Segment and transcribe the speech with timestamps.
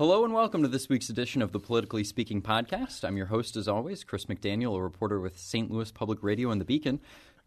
[0.00, 3.04] Hello and welcome to this week's edition of the Politically Speaking podcast.
[3.04, 5.70] I'm your host, as always, Chris McDaniel, a reporter with St.
[5.70, 7.00] Louis Public Radio and The Beacon.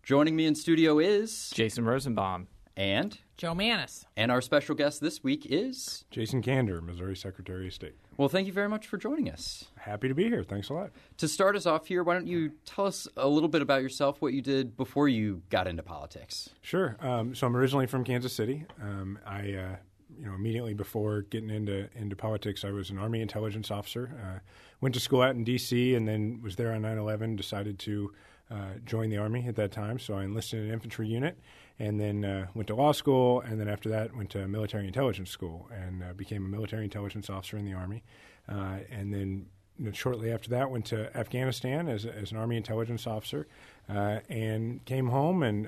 [0.03, 2.47] Joining me in studio is Jason Rosenbaum
[2.77, 4.05] and Jo Mannies.
[4.15, 7.95] And our special guest this week is Jason Kander, Missouri Secretary of State.
[8.17, 9.65] Well, thank you very much for joining us.
[9.79, 10.43] Happy to be here.
[10.43, 10.91] Thanks a lot.
[11.17, 14.21] To start us off here, why don't you tell us a little bit about yourself,
[14.21, 16.51] what you did before you got into politics?
[16.61, 16.97] Sure.
[16.99, 18.67] Um, so I'm originally from Kansas City.
[18.79, 19.75] Um, I uh,
[20.19, 24.11] you know, immediately before getting into into politics, I was an Army intelligence officer.
[24.21, 24.39] Uh,
[24.81, 25.95] went to school out in D.C.
[25.95, 27.35] and then was there on 9/11.
[27.35, 28.13] Decided to
[28.51, 31.39] uh, join the Army at that time, so I enlisted in an infantry unit,
[31.79, 35.29] and then uh, went to law school, and then after that went to military intelligence
[35.29, 38.03] school and uh, became a military intelligence officer in the Army,
[38.49, 39.47] uh, and then.
[39.79, 43.47] You know, shortly after that, went to Afghanistan as, as an Army intelligence officer,
[43.89, 45.67] uh, and came home and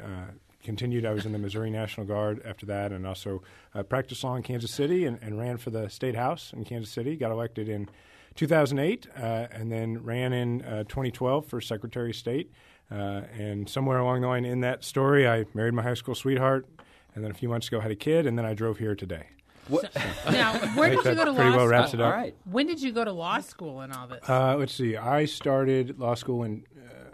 [0.65, 1.05] continued.
[1.05, 3.41] I was in the Missouri National Guard after that, and also
[3.73, 6.91] uh, practiced law in Kansas City and, and, ran for the state house in Kansas
[6.91, 7.15] City.
[7.15, 7.87] Got elected in
[8.35, 12.51] 2008, uh, and then ran in uh, 2012 for Secretary of State.
[12.91, 16.67] Uh, and somewhere along the line in that story, I married my high school sweetheart,
[17.15, 19.27] and then a few months ago had a kid, and then I drove here today.
[19.69, 19.79] So,
[20.31, 22.03] now, where did you go to law well school?
[22.03, 22.35] All right.
[22.45, 24.27] When did you go to law school and all this?
[24.29, 24.95] Uh, let's see.
[24.95, 26.65] I started law school in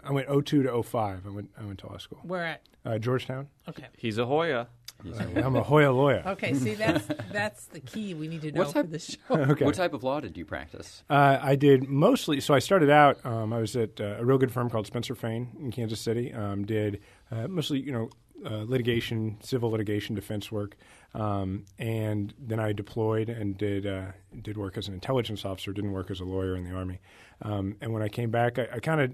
[0.04, 1.26] I went 02 to 05.
[1.26, 2.18] I went I went to law school.
[2.22, 2.62] Where at?
[2.84, 3.48] Uh, Georgetown.
[3.68, 3.86] Okay.
[3.96, 4.68] He's a Hoya.
[5.04, 6.22] Uh, I'm a Hoya lawyer.
[6.26, 6.54] Okay.
[6.54, 9.34] See, that's that's the key we need to know What type- for this show.
[9.52, 9.64] Okay.
[9.64, 11.02] What type of law did you practice?
[11.10, 12.40] Uh, I did mostly.
[12.40, 13.24] So I started out.
[13.26, 16.32] Um, I was at uh, a real good firm called Spencer Fane in Kansas City.
[16.32, 18.10] Um, did uh, mostly, you know,
[18.44, 20.76] uh, litigation, civil litigation, defense work,
[21.14, 24.06] um, and then I deployed and did uh,
[24.40, 25.72] did work as an intelligence officer.
[25.72, 27.00] Didn't work as a lawyer in the army.
[27.42, 29.12] Um, and when I came back, I, I kind of,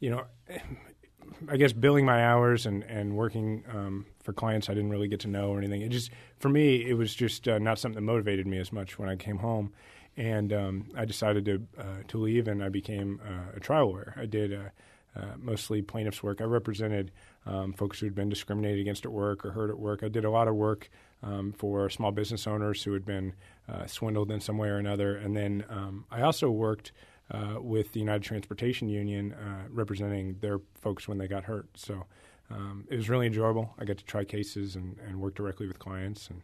[0.00, 0.24] you know.
[1.48, 5.20] I guess billing my hours and and working um, for clients I didn't really get
[5.20, 5.82] to know or anything.
[5.82, 8.98] It just for me it was just uh, not something that motivated me as much
[8.98, 9.72] when I came home,
[10.16, 14.14] and um, I decided to uh, to leave and I became uh, a trial lawyer.
[14.16, 14.68] I did uh,
[15.16, 16.40] uh, mostly plaintiffs work.
[16.40, 17.10] I represented
[17.46, 20.02] um, folks who had been discriminated against at work or hurt at work.
[20.02, 20.90] I did a lot of work
[21.22, 23.34] um, for small business owners who had been
[23.68, 26.92] uh, swindled in some way or another, and then um, I also worked
[27.30, 31.68] uh, with the United Transportation Union, uh, representing their folks when they got hurt.
[31.74, 32.04] So
[32.50, 33.74] um, it was really enjoyable.
[33.78, 36.42] I got to try cases and, and work directly with clients, and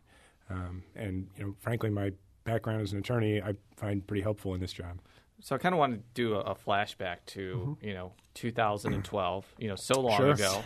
[0.50, 2.12] um, and you know, frankly, my
[2.44, 4.98] background as an attorney I find pretty helpful in this job.
[5.40, 7.86] So I kind of want to do a, a flashback to Mm-hmm.
[7.86, 9.54] you know 2012.
[9.58, 10.32] You know, so long Sure.
[10.32, 10.62] ago.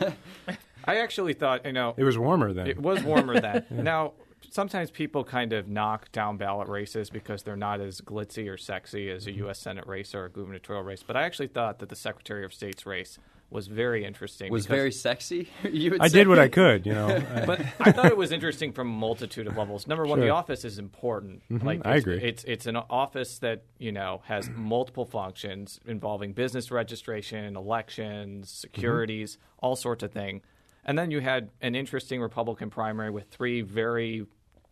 [0.84, 2.66] I actually thought you know It was warmer then.
[2.68, 3.64] it was warmer then.
[3.70, 4.12] Now
[4.50, 9.10] sometimes people kind of knock down ballot races because they're not as glitzy or sexy
[9.10, 9.38] as a Mm-hmm.
[9.44, 9.58] U.S.
[9.58, 11.02] Senate race or a gubernatorial race.
[11.06, 13.18] But I actually thought that the Secretary of State's race
[13.48, 14.50] was very interesting.
[14.50, 15.48] Was very sexy.
[15.70, 16.18] you would I say?
[16.18, 17.22] did what I could, you know.
[17.46, 19.86] But I thought it was interesting from a multitude of levels.
[19.86, 20.32] Number one, the Sure.
[20.32, 20.38] Mm-hmm.
[20.38, 21.42] office is important.
[21.62, 22.18] Like I agree.
[22.20, 28.74] It's it's an office that you know has multiple functions involving business registration, elections, Mm-hmm.
[28.74, 30.42] securities, all sorts of things.
[30.84, 34.24] And then you had an interesting Republican primary with three very,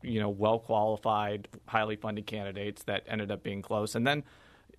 [0.05, 3.95] you know, well qualified, highly funded candidates that ended up being close.
[3.95, 4.25] And then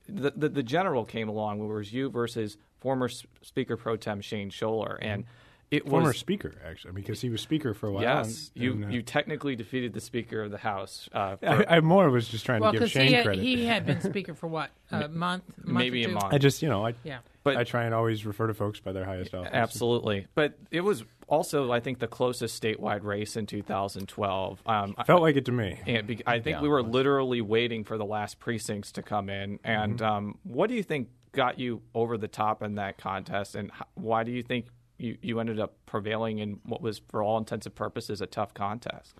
[0.08, 3.10] the, the, the general came along, where it was you versus former
[3.42, 5.32] Speaker pro tem Shane Schoeller, and mm-hmm.
[5.72, 8.04] It former was speaker, actually, because he was speaker for a while.
[8.04, 11.10] Yes, and- you and, uh, you technically defeated the Speaker of the House.
[11.12, 13.42] Uh, for I, I more was just trying Well, to give Shane he, had- credit.
[13.44, 16.34] he had been speaker for what a month, month maybe or a month.
[16.34, 17.20] I just, you know, I, Yeah.
[17.44, 19.50] but I try and always refer to folks by their highest office.
[19.54, 20.28] absolutely.
[20.36, 24.62] But it was also, I think, the closest statewide race in 2012.
[24.68, 25.80] Um, Felt like it to me.
[25.88, 26.62] and be- I think Yeah.
[26.62, 29.60] we were literally waiting for the last precincts to come in.
[29.64, 30.06] And Mm-hmm.
[30.06, 33.82] um, what do you think got you over the top in that contest, and h-
[33.96, 37.66] why do you think you, you ended up prevailing in what was, for all intents
[37.66, 39.16] and purposes, a tough contest?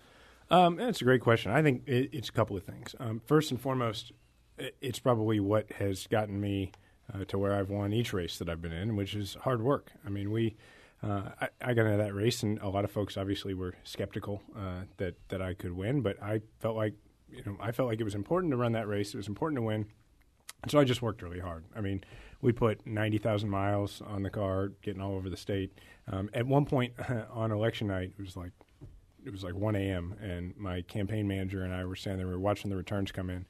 [0.50, 1.52] Um, that's a great question.
[1.52, 2.94] I think it, it's a couple of things.
[3.00, 4.12] Um, first and foremost,
[4.58, 6.72] i it's probably what has gotten me
[7.12, 9.92] uh, to where I've won each race that I've been in, which is hard work.
[10.04, 10.56] I mean, we.
[11.02, 14.42] Uh, I, I got into that race, and a lot of folks obviously were skeptical
[14.56, 16.00] uh, that that I could win.
[16.00, 16.94] But I felt like,
[17.30, 19.12] you know, I felt like it was important to run that race.
[19.12, 19.86] It was important to win,
[20.62, 21.64] and so I just worked really hard.
[21.76, 22.02] I mean,
[22.40, 25.72] we put ninety thousand miles on the car, getting all over the state.
[26.10, 26.94] Um, at one point
[27.30, 28.52] on election night, it was like
[29.24, 30.14] it was like 1 a.m.
[30.22, 32.28] and my campaign manager and I were standing there.
[32.28, 33.44] We were watching the returns come in,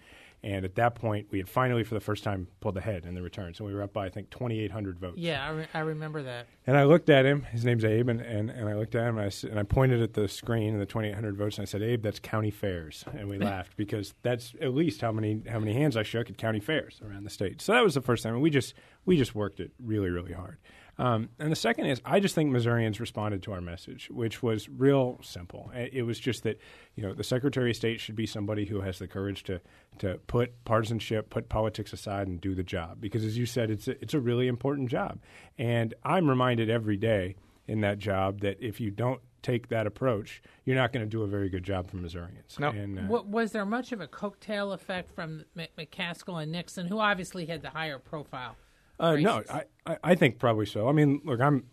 [0.46, 3.22] and at that point, we had finally, for the first time, pulled ahead in the
[3.22, 5.18] returns, and we were up by I think 2,800 votes.
[5.18, 6.46] Yeah, I, re- I remember that.
[6.68, 7.42] And I looked at him.
[7.42, 10.00] His name's Abe, and, and, and I looked at him and I, and I pointed
[10.00, 13.28] at the screen and the 2,800 votes, and I said, "Abe, that's county fairs." And
[13.28, 16.60] we laughed because that's at least how many how many hands I shook at county
[16.60, 17.60] fairs around the state.
[17.60, 18.34] So that was the first time.
[18.34, 20.58] And we just we just worked it really really hard.
[20.98, 24.68] Um, and the second is, I just think Missourians responded to our message, which was
[24.68, 25.70] real simple.
[25.74, 26.58] It was just that,
[26.94, 29.60] you know, the Secretary of State should be somebody who has the courage to
[29.98, 33.00] to put partisanship, put politics aside, and do the job.
[33.00, 35.18] Because, as you said, it's a, it's a really important job.
[35.58, 40.42] And I'm reminded every day in that job that if you don't take that approach,
[40.64, 42.58] you're not going to do a very good job for Missourians.
[42.58, 42.70] No.
[42.70, 46.98] And, uh, What, was there much of a coattail effect from McCaskill and Nixon, who
[46.98, 48.56] obviously had the higher profile?
[48.98, 49.42] Uh, no.
[49.50, 50.88] I, I, think probably so.
[50.88, 51.64] I mean, look, I'm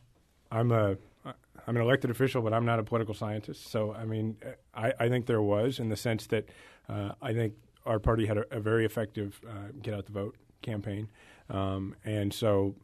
[0.52, 3.70] I'm a I'm an elected official, but I'm not a political scientist.
[3.72, 4.38] So, I mean,
[4.74, 6.50] I, I think there was in the sense that
[6.90, 7.54] uh, I think
[7.86, 11.10] our party had a, a very effective uh, get out the vote campaign,
[11.50, 12.76] um, and so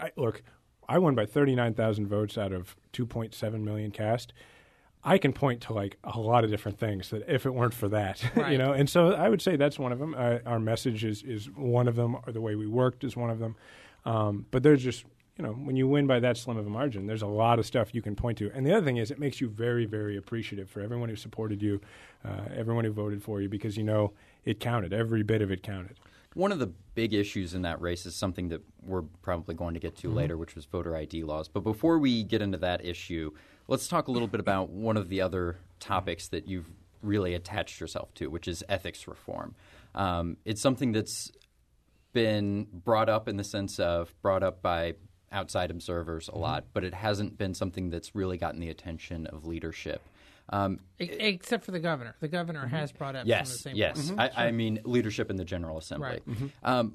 [0.00, 0.42] I, look,
[0.88, 4.32] I won by 39,000 votes out of 2.7 million cast.
[5.08, 7.88] I can point to like a lot of different things that if it weren't for
[7.88, 8.52] that, Right.
[8.52, 10.14] you know, and so I would say that's one of them.
[10.16, 13.30] Uh, our message is is one of them, or the way we worked is one
[13.30, 13.56] of them.
[14.04, 15.04] Um, but there's just
[15.36, 17.66] you know when you win by that slim of a margin, there's a lot of
[17.66, 18.50] stuff you can point to.
[18.54, 21.62] And the other thing is, it makes you very very appreciative for everyone who supported
[21.62, 21.80] you,
[22.24, 24.12] uh, everyone who voted for you, because you know
[24.44, 24.92] it counted.
[24.92, 25.96] Every bit of it counted.
[26.34, 29.80] One of the big issues in that race is something that we're probably going to
[29.80, 30.08] get Mm-hmm.
[30.08, 31.48] to later, which was voter ID laws.
[31.48, 33.32] But before we get into that issue,
[33.66, 36.68] let's talk a little bit about one of the other topics that you've
[37.02, 39.54] really attached yourself to, which is ethics reform.
[39.94, 41.30] Um, it's something that's
[42.12, 44.94] been brought up in the sense of brought up by
[45.30, 46.40] outside observers a Mm-hmm.
[46.40, 50.02] lot, but it hasn't been something that's really gotten the attention of leadership.
[50.50, 52.14] Um, Except for the governor.
[52.20, 54.10] The governor has brought up some of the yes, same yes.
[54.10, 54.34] points.
[54.36, 56.20] I, I mean leadership in the General Assembly.
[56.26, 56.50] Right.
[56.62, 56.94] Um,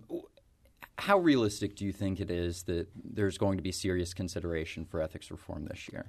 [0.97, 5.01] how realistic do you think it is that there's going to be serious consideration for
[5.01, 6.05] ethics reform this year?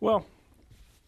[0.00, 0.26] Well,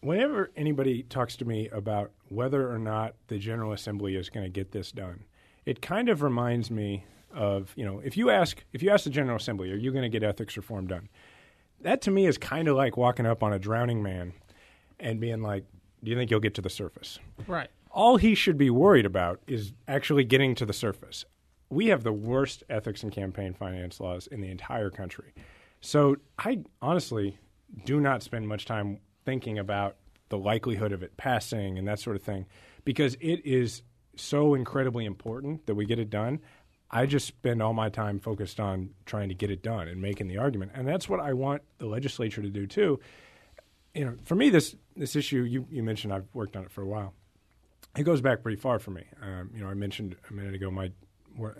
[0.01, 4.49] whenever anybody talks to me about whether or not the General Assembly is going to
[4.51, 5.25] get this done,
[5.65, 9.09] it kind of reminds me of you know if you ask if you ask the
[9.09, 11.09] General Assembly, are you going to get ethics reform done?
[11.81, 14.33] That to me is kind of like walking up on a drowning man
[14.99, 15.63] and being like,
[16.03, 17.69] "Do you think you'll get to the surface?" Right.
[17.91, 21.25] all he should be worried about is actually getting to the surface.
[21.69, 25.33] We have the worst ethics and campaign finance laws in the entire country.
[25.81, 27.39] So I honestly
[27.85, 29.95] do not spend much time thinking about
[30.29, 32.45] the likelihood of it passing and that sort of thing
[32.85, 33.81] because it is
[34.15, 36.39] so incredibly important that we get it done.
[36.91, 40.27] I just spend all my time focused on trying to get it done and making
[40.27, 40.71] the argument.
[40.75, 42.99] And that's what I want the legislature to do too.
[43.97, 46.81] You know, for me this this issue you, you mentioned I've worked on it for
[46.81, 47.13] a while
[47.97, 49.05] it goes back pretty far for me.
[49.21, 50.91] Um, you know, I mentioned a minute ago my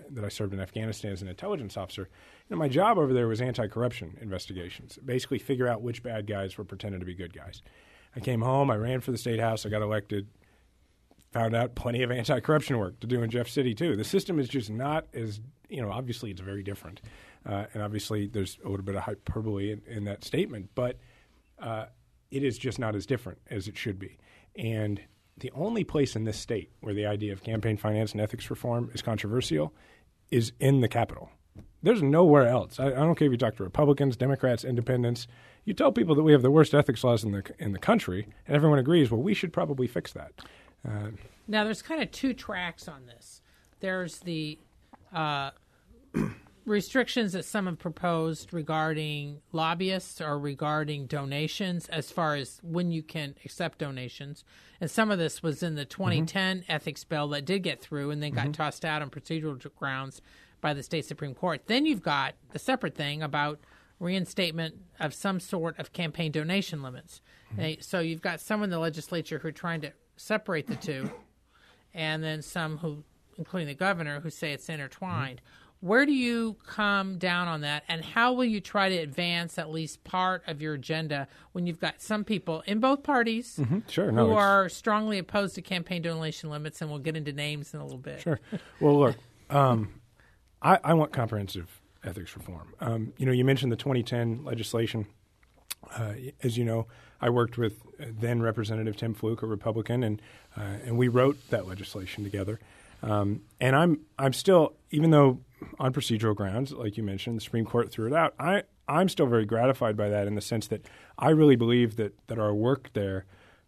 [0.10, 2.10] that I served in Afghanistan as an intelligence officer.
[2.50, 4.98] You know, my job over there was anti-corruption investigations.
[5.06, 7.62] Basically, figure out which bad guys were pretending to be good guys.
[8.16, 8.72] I came home.
[8.72, 9.68] I ran for the state house.
[9.68, 10.28] I got elected.
[11.34, 13.96] Found out plenty of anti-corruption work to do in Jeff City too.
[13.96, 15.92] The system is just not as you know.
[15.92, 17.02] Obviously, it's very different,
[17.46, 20.98] uh, and obviously there's a little bit of hyperbole in, in that statement, but
[21.60, 21.86] uh,
[22.32, 24.18] it is just not as different as it should be.
[24.56, 25.02] And
[25.38, 28.90] the only place in this state where the idea of campaign finance and ethics reform
[28.94, 29.74] is controversial
[30.32, 31.30] is in the Capitol.
[31.84, 32.80] There's nowhere else.
[32.80, 35.28] I, I don't care if you talk to Republicans, Democrats, Independents.
[35.64, 38.28] You tell people that we have the worst ethics laws in the in the country,
[38.48, 39.12] and everyone agrees.
[39.12, 40.32] Well, we should probably fix that.
[40.88, 41.12] Uh,
[41.48, 43.42] Now, there's kind of two tracks on this.
[43.80, 44.58] There's the
[45.14, 45.52] uh,
[46.68, 53.02] restrictions that some have proposed regarding lobbyists or regarding donations, as far as when you
[53.02, 54.44] can accept donations.
[54.82, 56.04] And some of this was in the mm-hmm.
[56.04, 58.52] 2010 ethics bill that did get through and then got mm-hmm.
[58.52, 60.22] tossed out on procedural grounds
[60.60, 61.62] by the state Supreme Court.
[61.68, 63.60] Then you've got the separate thing about
[64.00, 67.22] reinstatement of some sort of campaign donation limits.
[67.52, 67.62] Mm-hmm.
[67.62, 71.10] They- so you've got some in the legislature who are trying to separate the two,
[71.94, 73.06] and then some who,
[73.38, 75.42] including the governor, who say it's intertwined.
[75.80, 79.70] Where do you come down on that, and how will you try to advance at
[79.70, 84.26] least part of your agenda when you've got some people in both parties sure, no,
[84.26, 87.80] who it's- are strongly opposed to campaign donation limits, and we'll get into names in
[87.80, 88.22] a little bit.
[88.22, 88.40] Sure.
[88.80, 89.16] Well, look,
[89.52, 90.02] um,
[90.62, 92.74] I, I want comprehensive ethics reform.
[92.80, 95.06] Um, you know, you mentioned the 2010 legislation.
[95.96, 96.88] Uh, as you know,
[97.22, 100.22] I worked with then Representative Tim Flook, a Republican, and
[100.58, 102.60] uh, and we wrote that legislation together.
[103.04, 105.40] Um, and I'm I'm still, even though
[105.80, 108.34] on procedural grounds, like you mentioned, the Supreme Court threw it out.
[108.40, 110.86] I I'm still very gratified by that in the sense that
[111.18, 113.26] I really believe that that our work there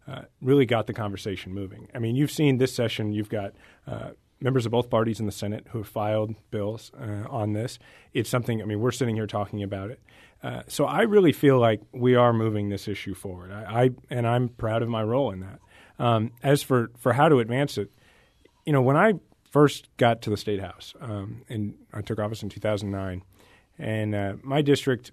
[0.08, 1.88] uh, really got the conversation moving.
[1.94, 3.12] I mean, you've seen this session.
[3.12, 3.54] You've got
[3.86, 4.10] uh,
[4.40, 7.78] members of both parties in the Senate who have filed bills uh, on this.
[8.12, 8.62] It's something.
[8.62, 10.00] I mean, we're sitting here talking about it.
[10.42, 13.52] Uh, so I really feel like we are moving this issue forward.
[13.52, 15.60] I, I and I'm proud of my role in that.
[15.98, 17.90] Um, as for for how to advance it,
[18.64, 19.14] you know, when I
[19.50, 23.22] first got to the state house, um, and I took office in 2009,
[23.78, 25.12] and uh, my district,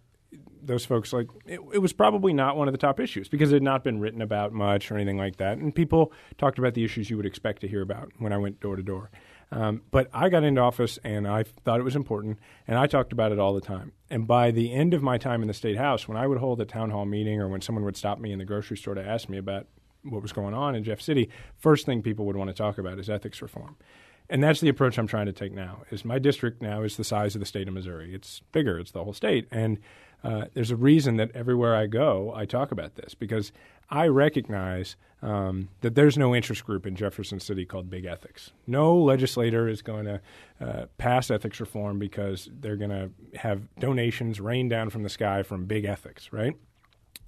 [0.61, 3.55] those folks like it, it, was probably not one of the top issues because it
[3.55, 6.83] had not been written about much or anything like that, and people talked about the
[6.83, 9.09] issues you would expect to hear about when I went door to door.
[9.49, 12.37] Um, but I got into office and I thought it was important,
[12.67, 13.93] and I talked about it all the time.
[14.09, 16.59] And by the end of my time in the state house, when I would hold
[16.59, 19.05] a town hall meeting or when someone would stop me in the grocery store to
[19.05, 19.67] ask me about
[20.09, 22.99] what was going on in Jeff City, first thing people would want to talk about
[22.99, 23.77] is ethics reform
[24.29, 25.83] and that's the approach I'm trying to take now.
[25.89, 28.13] Is my district now is the size of the state of Missouri?
[28.13, 28.77] It's bigger.
[28.79, 29.79] It's the whole state, and
[30.23, 33.51] uh, there's a reason that everywhere I go, I talk about this because
[33.89, 38.51] I recognize um, that there's no interest group in Jefferson City called Big Ethics.
[38.65, 40.21] No legislator is going to
[40.59, 45.43] uh, pass ethics reform because they're going to have donations rain down from the sky
[45.43, 46.55] from Big Ethics, right?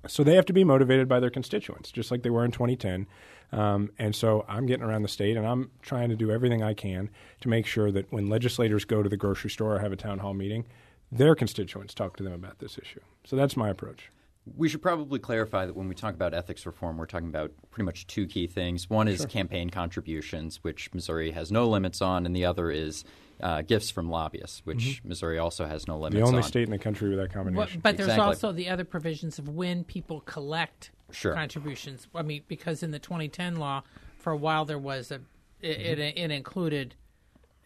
[0.08, 3.08] So they have to be motivated by their constituents, just like they were in 2010.
[3.52, 6.74] Um, and so I'm getting around the state and I'm trying to do everything I
[6.74, 7.10] can
[7.42, 10.20] to make sure that when legislators go to the grocery store or have a town
[10.20, 10.66] hall meeting,
[11.12, 13.02] their constituents talk to them about this issue.
[13.26, 14.12] So that's my approach.
[14.56, 17.86] We should probably clarify that when we talk about ethics reform, we're talking about pretty
[17.86, 18.90] much two key things.
[18.90, 19.28] One is sure.
[19.28, 23.04] campaign contributions, which Missouri has no limits on, and the other is
[23.42, 25.10] uh, gifts from lobbyists, which mm-hmm.
[25.10, 26.22] Missouri also has no limits on.
[26.22, 26.44] The only on.
[26.44, 27.80] state in the country with that combination.
[27.82, 31.34] But, but there's also the other provisions of when people collect sure.
[31.34, 32.08] contributions.
[32.14, 33.84] I mean, because in the 2010 law,
[34.18, 35.22] for a while there was a
[35.62, 36.02] it, mm-hmm.
[36.02, 36.96] it, it included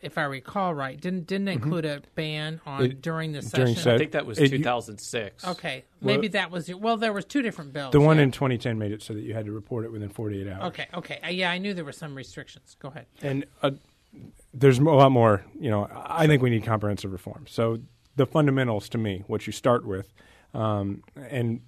[0.03, 1.63] if I recall right, didn't didn't mm-hmm.
[1.63, 2.03] include mm-hmm.
[2.03, 3.73] a ban on it, during the session.
[3.73, 5.47] During I think that was it, 2006.
[5.47, 6.97] Okay, maybe well, that was well.
[6.97, 7.93] There was two different bills.
[7.93, 8.23] The one yeah.
[8.23, 10.63] in 2010 made it so that you had to report it within 48 hours.
[10.65, 12.75] Okay, okay, uh, yeah, I knew there were some restrictions.
[12.79, 13.05] Go ahead.
[13.21, 13.71] And uh,
[14.53, 15.43] there's a lot more.
[15.59, 17.45] You know, I think we need comprehensive reform.
[17.47, 17.79] So
[18.15, 20.13] the fundamentals to me, what you start with,
[20.53, 21.61] um, and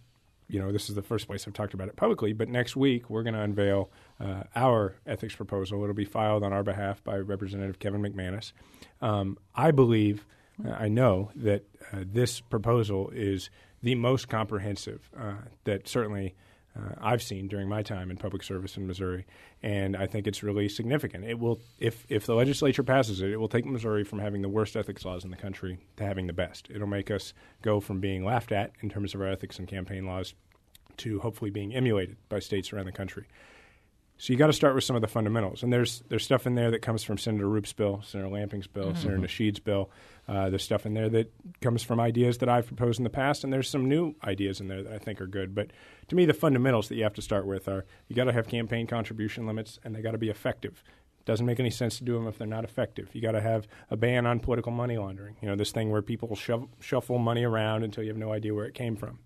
[0.47, 3.09] you know, this is the first place I've talked about it publicly, but next week
[3.09, 5.81] we're going to unveil uh, our ethics proposal.
[5.81, 8.51] It'll be filed on our behalf by Representative Kevin McManus.
[9.01, 10.25] Um, I believe,
[10.63, 13.49] uh, I know that uh, this proposal is
[13.81, 15.33] the most comprehensive uh,
[15.63, 16.35] that certainly
[16.77, 19.25] uh, I've seen during my time in public service in Missouri,
[19.63, 21.23] and I think it's really significant.
[21.23, 24.49] It will, if if the legislature passes it, it will take Missouri from having the
[24.49, 26.67] worst ethics laws in the country to having the best.
[26.69, 30.05] It'll make us go from being laughed at in terms of our ethics and campaign
[30.05, 30.33] laws
[30.97, 33.25] to hopefully being emulated by states around the country.
[34.17, 36.55] So you got to start with some of the fundamentals, and there's there's stuff in
[36.55, 39.01] there that comes from Senator Rupp's bill, Senator Lamping's bill, mm-hmm.
[39.01, 39.89] Senator Nasheed's bill.
[40.27, 43.43] Uh, there's stuff in there that comes from ideas that I've proposed in the past,
[43.43, 45.53] and there's some new ideas in there that I think are good.
[45.53, 45.71] But
[46.07, 48.47] to me, the fundamentals that you have to start with are you got to have
[48.47, 50.81] campaign contribution limits, and they got to be effective.
[51.25, 53.09] Doesn't make any sense to do them if they're not effective.
[53.13, 55.35] You got to have a ban on political money laundering.
[55.41, 58.53] You know, this thing where people shove, shuffle money around until you have no idea
[58.53, 59.19] where it came from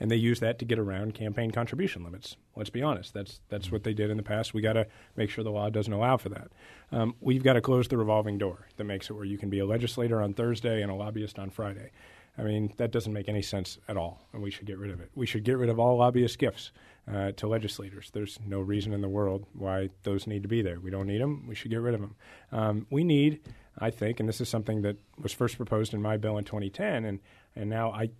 [0.00, 2.36] and they use that to get around campaign contribution limits.
[2.56, 4.54] Let's be honest, that's that's what they did in the past.
[4.54, 4.86] We got to
[5.16, 6.48] make sure the law doesn't allow for that.
[6.92, 9.58] Um, we've got to close the revolving door that makes it where you can be
[9.58, 11.90] a legislator on Thursday and a lobbyist on Friday.
[12.38, 15.00] I mean, that doesn't make any sense at all, and we should get rid of
[15.00, 15.10] it.
[15.16, 16.70] We should get rid of all lobbyist gifts
[17.12, 18.10] uh, to legislators.
[18.12, 20.78] There's no reason in the world why those need to be there.
[20.78, 21.46] We don't need them.
[21.48, 22.14] We should get rid of them.
[22.52, 23.40] Um, we need,
[23.76, 27.04] I think, and this is something that was first proposed in my bill in 2010,
[27.04, 27.18] and
[27.56, 28.10] and now I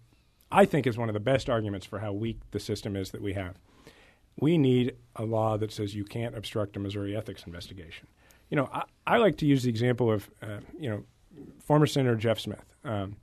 [0.51, 3.23] I think is one of the best arguments for how weak the system is that
[3.23, 3.57] we have.
[4.41, 8.07] We need a law that says you can't obstruct a Missouri ethics investigation.
[8.51, 11.05] You know, I, I like to use the example of, uh, you know,
[11.61, 12.65] former Senator Jeff Smith.
[12.85, 13.17] Um,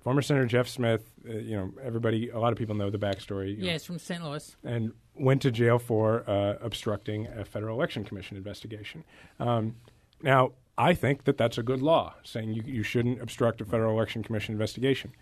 [0.00, 3.56] former Senator Jeff Smith, uh, you know, everybody, a lot of people know the backstory.
[3.58, 4.24] Yeah, he's from St.
[4.24, 4.56] Louis.
[4.64, 9.04] And went to jail for uh, obstructing a Federal Election Commission investigation.
[9.38, 9.76] Um,
[10.22, 13.92] now, I think that that's a good law, saying you, you shouldn't obstruct a Federal
[13.92, 15.12] Election Commission investigation.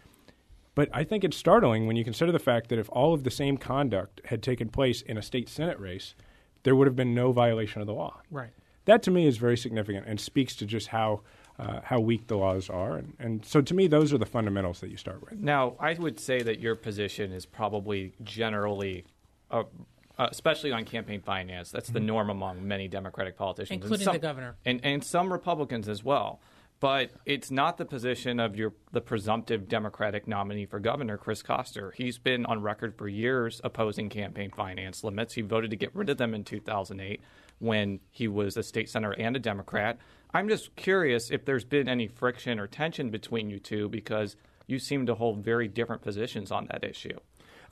[0.74, 3.30] But I think it's startling when you consider the fact that if all of the
[3.30, 6.14] same conduct had taken place in a state senate race,
[6.64, 8.20] there would have been no violation of the law.
[8.30, 8.50] Right.
[8.86, 11.20] That to me is very significant and speaks to just how
[11.56, 12.96] uh, how weak the laws are.
[12.96, 15.38] And, and so to me, those are the fundamentals that you start with.
[15.38, 19.04] Now, I would say that your position is probably generally.
[19.50, 19.64] Uh,
[20.16, 22.06] uh, especially on campaign finance, that's the mm-hmm.
[22.06, 26.40] norm among many Democratic politicians, including some, the governor, and, and some Republicans as well
[26.80, 31.92] but it's not the position of your the presumptive Democratic nominee for governor, Chris Koster.
[31.96, 35.34] He's been on record for years opposing campaign finance limits.
[35.34, 37.20] He voted to get rid of them in 2008
[37.58, 39.98] when he was a state senator and a Democrat.
[40.32, 44.78] I'm just curious if there's been any friction or tension between you two because you
[44.78, 47.16] seem to hold very different positions on that issue.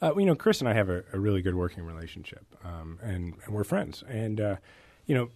[0.00, 3.34] Uh, you know, Chris and I have a, a really good working relationship, um, and,
[3.44, 4.02] and, we're friends.
[4.08, 4.56] And uh,
[5.06, 5.28] you know,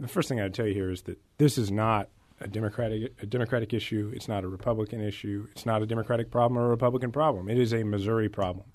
[0.00, 2.08] the first thing I'd tell you here is that this is not
[2.40, 4.12] a Democratic a Democratic issue.
[4.14, 5.46] It's not a Republican issue.
[5.52, 7.48] It's not a Democratic problem or a Republican problem.
[7.48, 8.66] It is a Missouri problem,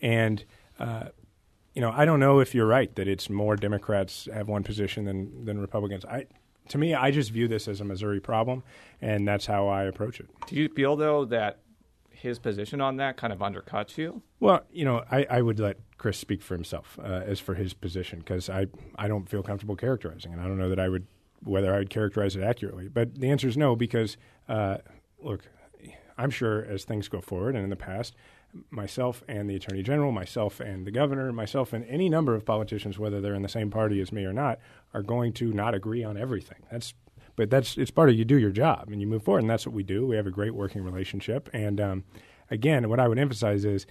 [0.00, 0.44] and
[0.78, 1.08] uh,
[1.74, 5.04] you know I don't know if you're right that it's more Democrats have one position
[5.04, 6.04] than than Republicans.
[6.04, 6.26] I
[6.68, 8.62] to me I just view this as a Missouri problem,
[9.00, 10.28] and that's how I approach it.
[10.46, 11.58] Do you feel though that
[12.20, 14.22] his position on that kind of undercuts you?
[14.40, 17.72] Well, you know, I, I would let Chris speak for himself uh, as for his
[17.72, 21.06] position because I, I don't feel comfortable characterizing and I don't know that I would
[21.42, 22.88] whether I would characterize it accurately.
[22.88, 24.16] But the answer is no because
[24.48, 24.78] uh,
[25.22, 25.42] look,
[26.18, 28.14] I'm sure as things go forward and in the past,
[28.70, 32.98] myself and the attorney general, myself and the governor, myself and any number of politicians,
[32.98, 34.58] whether they're in the same party as me or not,
[34.92, 36.58] are going to not agree on everything.
[36.70, 36.94] That's
[37.36, 39.66] but that's it's part of you do your job and you move forward, and that's
[39.66, 40.06] what we do.
[40.06, 42.04] We have a great working relationship, and um,
[42.50, 43.86] again, what I would emphasize is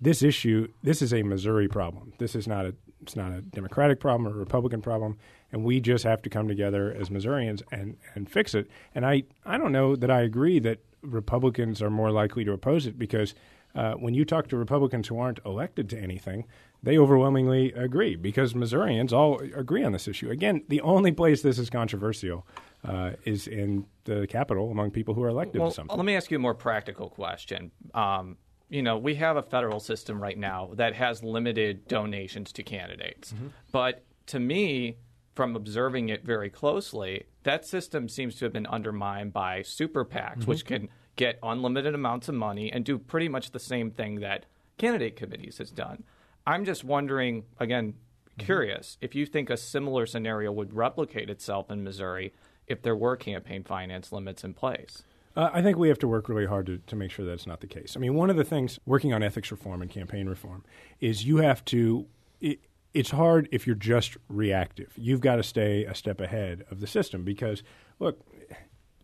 [0.00, 0.68] this issue.
[0.82, 2.12] This is a Missouri problem.
[2.18, 5.18] This is not a it's not a Democratic problem or a Republican problem,
[5.52, 8.68] and we just have to come together as Missourians and and fix it.
[8.94, 12.86] And I I don't know that I agree that Republicans are more likely to oppose
[12.86, 13.34] it because
[13.74, 16.44] uh, when you talk to Republicans who aren't elected to anything,
[16.82, 20.30] they overwhelmingly agree because Missourians all agree on this issue.
[20.30, 22.46] Again, the only place this is controversial
[22.84, 25.96] uh, is in the Capitol among people who are elected well, to something.
[25.96, 27.70] Let me ask you a more practical question.
[27.94, 28.36] Um,
[28.68, 33.32] you know, we have a federal system right now that has limited donations to candidates.
[33.32, 33.48] Mm-hmm.
[33.72, 34.96] But to me,
[35.38, 40.38] from observing it very closely, that system seems to have been undermined by super PACs,
[40.38, 40.50] mm-hmm.
[40.50, 44.46] which can get unlimited amounts of money and do pretty much the same thing that
[44.78, 46.02] candidate committees has done.
[46.44, 48.46] I'm just wondering, again, mm-hmm.
[48.46, 52.32] curious, if you think a similar scenario would replicate itself in Missouri
[52.66, 55.04] if there were campaign finance limits in place.
[55.36, 57.60] Uh, I think we have to work really hard to, to make sure that's not
[57.60, 57.96] the case.
[57.96, 60.64] I mean, one of the things working on ethics reform and campaign reform
[61.00, 62.06] is you have to.
[62.40, 62.58] It,
[62.94, 64.92] it's hard if you're just reactive.
[64.96, 67.62] You've got to stay a step ahead of the system because,
[67.98, 68.20] look,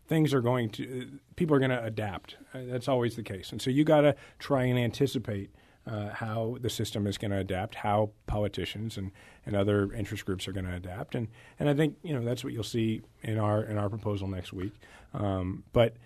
[0.06, 2.36] things are going to, people are going to adapt.
[2.52, 3.52] Uh, that's always the case.
[3.52, 5.50] And so you got to try and anticipate
[5.86, 9.10] uh, how the system is going to adapt, how politicians and,
[9.44, 12.42] and other interest groups are going to adapt, and and I think you know that's
[12.42, 14.72] what you'll see in our in our proposal next week.
[15.12, 15.96] Um, but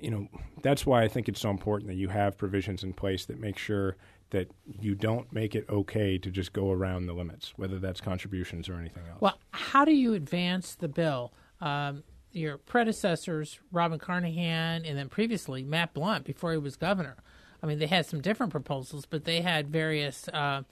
[0.00, 0.26] you know
[0.62, 3.58] that's why I think it's so important that you have provisions in place that make
[3.58, 3.96] sure
[4.30, 4.48] that
[4.80, 8.74] you don't make it okay to just go around the limits, whether that's contributions or
[8.74, 9.20] anything else.
[9.20, 11.32] Well, how do you advance the bill?
[11.60, 17.16] Um, your predecessors, Robin Carnahan, and then previously Matt Blunt, before he was governor.
[17.62, 20.62] I mean, they had some different proposals, but they had various, uh,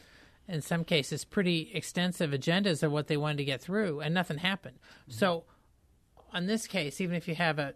[0.47, 4.39] in some cases, pretty extensive agendas of what they wanted to get through, and nothing
[4.39, 4.79] happened.
[5.03, 5.19] Mm-hmm.
[5.19, 5.45] So,
[6.33, 7.75] on this case, even if you have a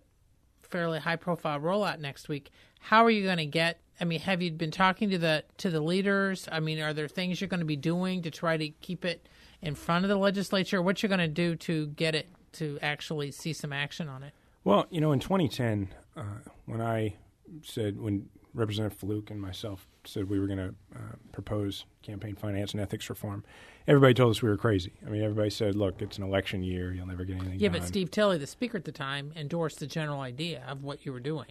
[0.73, 4.51] fairly high-profile rollout next week, how are you going to get I mean, have you
[4.51, 6.49] been talking to the to the leaders?
[6.51, 9.29] I mean, are there things you're going to be doing to try to keep it
[9.61, 10.83] in front of the legislature?
[10.83, 14.33] What you're going to do to get it to actually see some action on it?
[14.65, 16.23] Well, you know, in 2010, uh,
[16.67, 17.15] when I
[17.63, 22.73] said when Representative Flook and myself said we were going to uh, propose campaign finance
[22.73, 23.45] and ethics reform,
[23.87, 24.93] everybody told us we were crazy.
[25.07, 27.81] I mean, everybody said, "Look, it's an election year; you'll never get anything." Yeah, done.
[27.81, 31.13] but Steve Tilley, the speaker at the time, endorsed the general idea of what you
[31.13, 31.49] were doing.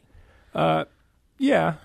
[0.53, 0.85] Uh,
[1.37, 1.75] yeah,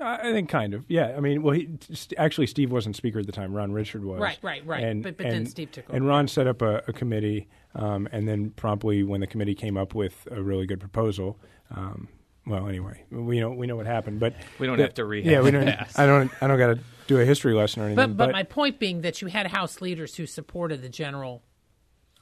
[0.00, 0.84] I think kind of.
[0.88, 1.14] Yeah.
[1.16, 1.68] I mean, well, he,
[2.16, 3.52] actually, Steve wasn't speaker at the time.
[3.52, 4.20] Ron Richard was.
[4.20, 4.84] Right, right, right.
[4.84, 5.96] And, but but and, then Steve took over.
[5.96, 9.76] And Ron set up a, a committee, um, and then promptly, when the committee came
[9.76, 11.38] up with a really good proposal,
[11.70, 12.08] um,
[12.48, 15.26] well, anyway, we know we know what happened, but we don't the, have to read.
[15.26, 15.68] Yeah, we don't.
[15.68, 16.30] I don't.
[16.40, 17.96] I don't got to do a history lesson or anything.
[17.96, 21.42] But, but, but my point being that you had House leaders who supported the general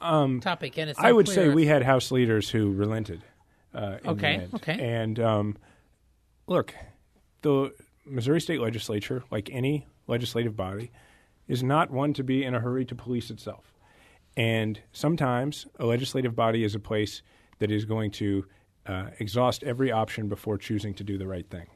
[0.00, 3.22] um, topic, and it's I would say we had House leaders who relented.
[3.72, 4.48] Uh, okay.
[4.54, 4.78] Okay.
[4.80, 5.56] And um,
[6.46, 6.74] look,
[7.42, 7.72] the
[8.04, 10.90] Missouri State Legislature, like any legislative body,
[11.46, 13.74] is not one to be in a hurry to police itself.
[14.36, 17.22] And sometimes a legislative body is a place
[17.58, 18.44] that is going to
[18.86, 21.66] uh, exhaust every option before choosing to do the right thing.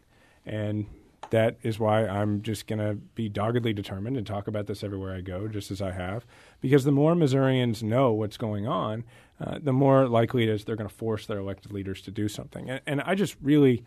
[0.47, 0.87] And
[1.31, 5.15] that is why I'm just going to be doggedly determined and talk about this everywhere
[5.15, 6.27] I go, just as I have.
[6.61, 9.05] Because the more Missourians know what's going on,
[9.41, 12.29] uh, the more likely it is they're going to force their elected leaders to do
[12.29, 12.69] something.
[12.69, 13.85] And, and I just really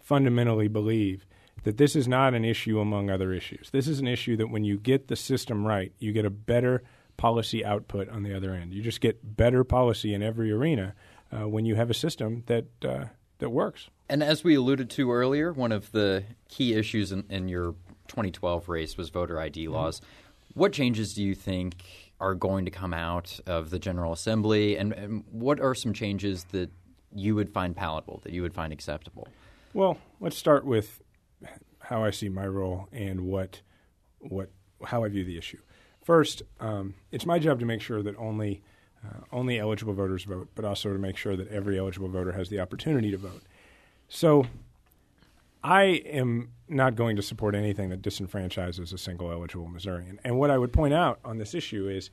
[0.00, 1.26] fundamentally believe
[1.64, 3.70] that this is not an issue among other issues.
[3.70, 6.82] This is an issue that when you get the system right, you get a better
[7.16, 8.72] policy output on the other end.
[8.72, 10.94] You just get better policy in every arena
[11.32, 13.06] uh, when you have a system that uh,
[13.38, 13.88] that works.
[14.08, 17.74] And as we alluded to earlier, one of the key issues in, in your
[18.08, 19.74] 2012 race was voter ID mm-hmm.
[19.74, 20.00] laws.
[20.54, 21.82] What changes do you think
[22.20, 26.44] are going to come out of the General Assembly, and, and what are some changes
[26.52, 26.70] that
[27.14, 29.26] you would find palatable, that you would find acceptable?
[29.74, 31.02] Well, let's start with
[31.80, 33.62] how I see my role and what
[34.20, 34.50] what
[34.84, 35.58] how I view the issue.
[36.04, 38.62] First, um, it's my job to make sure that only
[39.04, 42.48] uh, only eligible voters vote, but also to make sure that every eligible voter has
[42.48, 43.42] the opportunity to vote.
[44.08, 44.46] So,
[45.64, 50.18] I am not going to support anything that disenfranchises a single eligible Missourian.
[50.24, 52.10] And what I would point out on this issue is,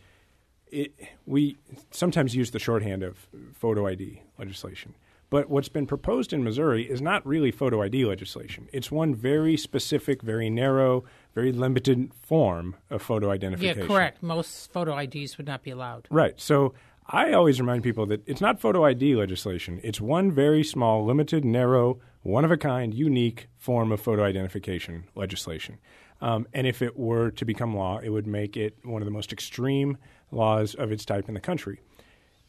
[0.71, 0.93] it,
[1.25, 1.58] we
[1.89, 4.93] sometimes use the shorthand of photo ID legislation.
[5.30, 8.68] But what's been proposed in Missouri is not really photo ID legislation.
[8.74, 11.04] It's one very specific, very narrow,
[11.36, 13.82] very limited form of photo identification.
[13.82, 14.24] Yeah, correct.
[14.24, 16.08] Most photo IDs would not be allowed.
[16.10, 16.39] Right.
[16.39, 16.74] So
[17.06, 19.80] I always remind people that it's not photo ID legislation.
[19.84, 25.06] It's one very small, limited, narrow, one of a kind, unique form of photo identification
[25.15, 25.78] legislation.
[26.22, 29.12] Um, and if it were to become law, it would make it one of the
[29.12, 29.98] most extreme
[30.32, 31.80] laws of its type in the country.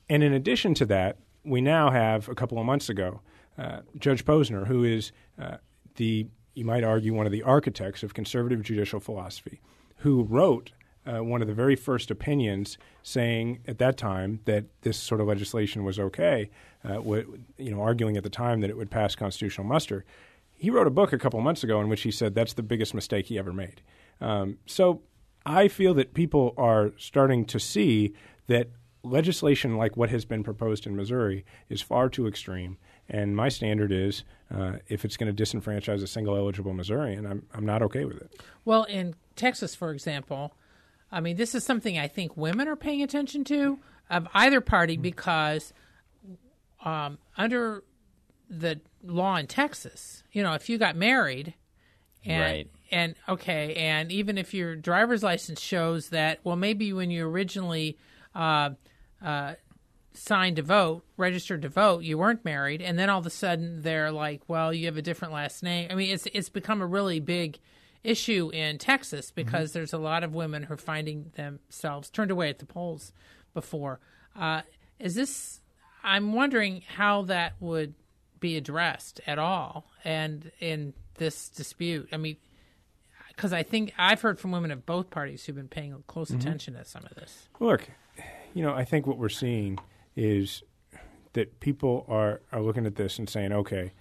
[0.09, 3.21] And in addition to that, we now have a couple of months ago
[3.61, 5.59] uh, Judge Posner, who is uh,
[5.97, 9.61] the, you might argue, one of the architects of conservative judicial philosophy,
[9.99, 10.73] who wrote
[11.07, 15.27] uh, one of the very first opinions saying at that time that this sort of
[15.27, 16.51] legislation was okay,
[16.85, 20.05] uh, w- you know, arguing at the time that it would pass constitutional muster.
[20.55, 22.95] He wrote a book a couple months ago in which he said that's the biggest
[22.95, 23.83] mistake he ever made.
[24.21, 25.03] Um, so
[25.45, 28.15] I feel that people are starting to see
[28.47, 28.69] that
[29.03, 32.77] legislation like what has been proposed in Missouri is far too extreme.
[33.09, 37.47] And my standard is uh, if it's going to disenfranchise a single eligible Missourian, I'm,
[37.55, 38.41] I'm not okay with it.
[38.65, 40.55] Well, in Texas, for example,
[41.11, 44.97] I mean, this is something I think women are paying attention to of either party
[44.97, 45.73] because
[46.85, 47.83] um, under
[48.49, 51.55] the law in Texas, you know, if you got married
[52.25, 52.71] and Right.
[52.91, 57.97] and okay, and even if your driver's license shows that, well, maybe when you originally
[58.35, 58.71] uh,
[59.23, 59.55] uh,
[60.13, 63.83] signed to vote, registered to vote, you weren't married, and then all of a sudden
[63.83, 65.89] they're like, well, you have a different last name.
[65.91, 67.59] I mean, it's it's become a really big
[68.03, 72.49] issue in Texas because there's a lot of women who are finding themselves turned away
[72.49, 73.13] at the polls
[73.55, 74.01] before.
[74.35, 74.63] Uh,
[74.99, 75.61] is this?
[76.03, 77.95] I'm wondering how that would
[78.41, 82.09] be addressed at all, and in this dispute.
[82.11, 82.37] I mean,
[83.29, 86.75] because I think I've heard from women of both parties who've been paying close attention
[86.75, 87.49] to some of this.
[87.61, 87.89] Look,
[88.55, 89.79] you know, I think what we're seeing
[90.17, 90.63] is
[91.33, 93.93] that people are, are looking at this and saying, okay,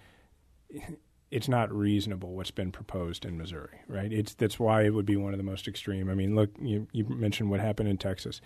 [1.30, 4.12] it's not reasonable what's been proposed in Missouri, right?
[4.12, 6.10] It's that's why it would be one of the most extreme.
[6.10, 8.40] I mean, look, you, you mentioned what happened in Texas.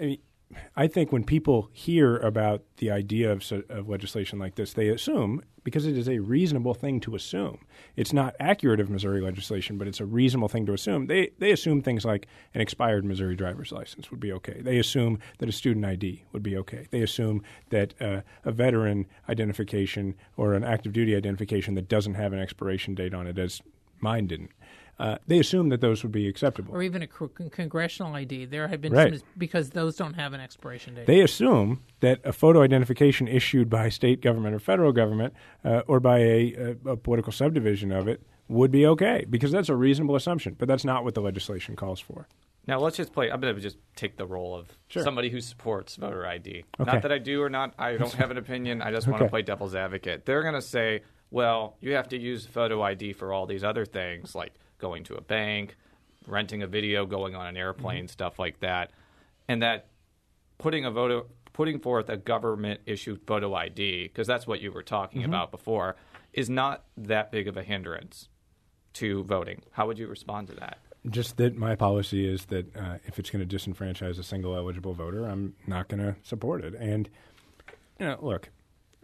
[0.00, 0.18] I, mean,
[0.76, 5.42] I think when people hear about the idea of, of legislation like this, they assume
[5.64, 7.58] because it is a reasonable thing to assume.
[7.96, 11.06] It's not accurate of Missouri legislation, but it's a reasonable thing to assume.
[11.06, 14.60] They they assume things like an expired Missouri driver's license would be okay.
[14.60, 16.86] They assume that a student ID would be okay.
[16.90, 22.32] They assume that uh, a veteran identification or an active duty identification that doesn't have
[22.32, 23.62] an expiration date on it, as
[24.00, 24.50] mine didn't.
[24.98, 26.72] Uh, they assume that those would be acceptable.
[26.74, 28.44] or even a cr- congressional ID.
[28.44, 29.14] There have been Right.
[29.18, 31.06] some because those don't have an expiration date.
[31.06, 35.98] They assume that a photo identification issued by state government or federal government uh, or
[36.00, 40.14] by a, a, a political subdivision of it would be okay because that's a reasonable
[40.16, 40.54] assumption.
[40.58, 42.28] But that's not what the legislation calls for.
[42.66, 43.30] Now let's just play.
[43.30, 45.02] I'm going to just take the role of Sure.
[45.02, 46.64] somebody who supports voter ID.
[46.80, 46.90] Okay.
[46.92, 47.74] Not that I do or not.
[47.78, 48.80] I don't have an opinion.
[48.80, 50.24] I just want to play devil's advocate.
[50.24, 53.84] They're going to say, well, you have to use photo ID for all these other
[53.84, 54.52] things like
[54.84, 55.76] going to a bank,
[56.26, 58.90] renting a video, going on an airplane, stuff like that,
[59.48, 59.86] and that
[60.58, 61.22] putting a voter
[61.54, 65.96] putting forth a government issued photo ID because that's what you were talking about before
[66.32, 68.28] is not that big of a hindrance
[68.92, 69.62] to voting.
[69.70, 70.78] How would you respond to that?
[71.08, 74.94] Just that my policy is that uh, if it's going to disenfranchise a single eligible
[74.94, 76.74] voter, I'm not going to support it.
[76.74, 77.08] And
[78.00, 78.50] you know, look,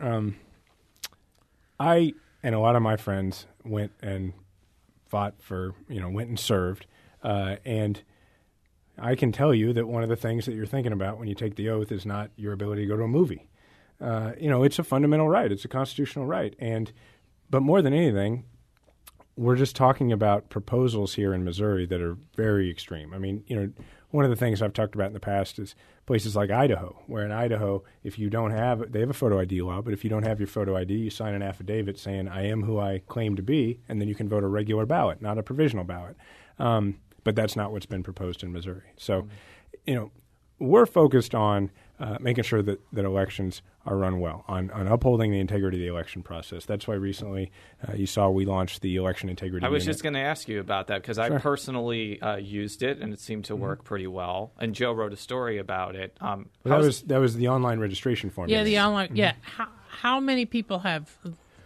[0.01, 0.37] um,
[1.79, 4.33] I and a lot of my friends went and
[5.11, 6.87] fought for, you know, went and served,
[7.23, 8.03] uh, and
[8.99, 11.35] I can tell you that one of the things that you're thinking about when you
[11.35, 13.49] take the oath is not your ability to go to a movie.
[14.01, 15.51] Uh, you know, it's a fundamental right.
[15.51, 16.93] It's a constitutional right, and
[17.51, 18.45] but more than anything,
[19.37, 23.15] we're just talking about proposals here in Missouri that are very extreme.
[23.15, 23.73] I mean, you know,
[24.11, 27.25] one of the things I've talked about in the past is places like Idaho, where
[27.25, 30.11] in Idaho, if you don't have, they have a photo ID law, but if you
[30.11, 33.37] don't have your photo ID, you sign an affidavit saying, I am who I claim
[33.37, 36.17] to be, and then you can vote a regular ballot, not a provisional ballot.
[36.59, 38.93] Um, but that's not what's been proposed in Missouri.
[38.97, 39.29] So,
[39.87, 40.11] you know,
[40.59, 45.31] we're focused on uh, making sure that, that elections are run well, on, on upholding
[45.31, 46.65] the integrity of the election process.
[46.65, 47.51] That's why recently
[47.87, 49.65] uh, you saw we launched the election integrity.
[49.67, 49.95] I was unit.
[49.95, 53.21] just going to ask you about that because I personally uh, used it and it
[53.21, 54.53] seemed to work pretty well.
[54.59, 56.17] And Jo wrote a story about it.
[56.21, 58.49] Um, Well, that how's- was that was the online registration form.
[58.49, 59.11] yeah, the online.
[59.15, 61.11] Yeah, how, how many people have?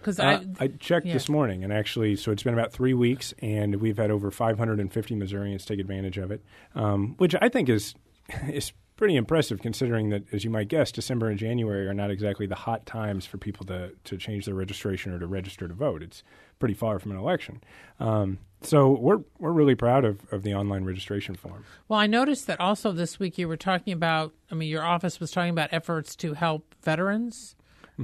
[0.00, 1.14] Because Uh, I, I checked yeah.
[1.14, 5.14] this morning, and actually, so it's been about three weeks, and we've had over 550
[5.14, 6.42] Missourians take advantage of it,
[6.74, 7.94] um, which I think is
[8.48, 12.46] is pretty impressive, considering that, as you might guess, December and January are not exactly
[12.46, 16.02] the hot times for people to to change their registration or to register to vote.
[16.02, 16.22] It's
[16.58, 17.62] pretty far from an election,
[18.00, 21.64] um, so we're we're really proud of, of the online registration form.
[21.88, 24.32] well, I noticed that also this week you were talking about.
[24.50, 27.56] I mean, your office was talking about efforts to help veterans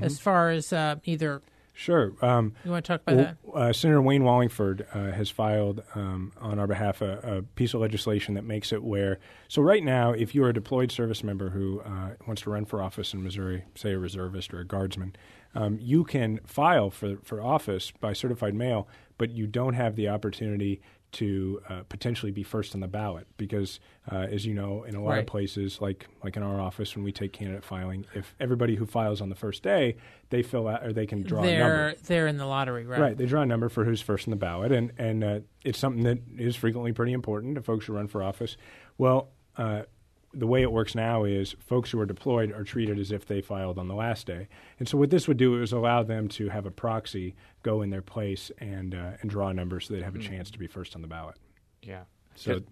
[0.03, 2.13] as far as uh, either Sure.
[2.21, 3.69] Um, you want to talk about Well, that?
[3.69, 7.81] uh, Senator Wayne Wallingford uh, has filed um, on our behalf a, a piece of
[7.81, 9.19] legislation that makes it where.
[9.49, 12.83] So right now, if you're a deployed service member who uh, wants to run for
[12.83, 15.17] office in Missouri, say a reservist or a guardsman,
[15.55, 18.87] um, you can file for for office by certified mail,
[19.19, 20.81] but you don't have the opportunity
[21.13, 25.03] to uh, potentially be first on the ballot because, uh, as you know, in a
[25.03, 25.19] lot Right.
[25.21, 28.87] of places, like like in our office, when we take candidate filing, if everybody who
[28.87, 29.97] files on the first day,
[30.31, 31.77] they fill out or they can draw a number.
[31.77, 33.01] They're they're in the lottery, right?
[33.01, 33.17] Right.
[33.17, 36.05] They draw a number for who's first in the ballot, and and uh, it's something
[36.05, 38.57] that is frequently pretty important to folks who run for office.
[38.99, 39.83] Well, uh,
[40.33, 43.41] the way it works now is folks who are deployed are treated as if they
[43.41, 46.49] filed on the last day, and so what this would do is allow them to
[46.49, 50.03] have a proxy go in their place and uh, and draw a number so they'd
[50.03, 51.37] have a chance to be first on the ballot.
[51.83, 52.03] Yeah.
[52.35, 52.63] So